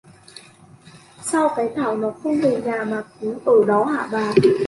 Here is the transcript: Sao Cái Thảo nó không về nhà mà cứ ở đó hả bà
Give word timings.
Sao 1.21 1.53
Cái 1.55 1.69
Thảo 1.75 1.97
nó 1.97 2.11
không 2.23 2.41
về 2.41 2.61
nhà 2.61 2.83
mà 2.83 3.03
cứ 3.21 3.35
ở 3.45 3.53
đó 3.67 3.85
hả 3.85 4.07
bà 4.11 4.33